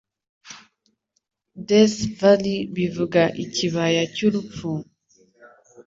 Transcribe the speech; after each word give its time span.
Death 1.67 1.99
Valley 2.19 2.59
bivuga 2.75 3.23
ikibaya 3.43 4.03
cy'urupfu, 4.15 4.71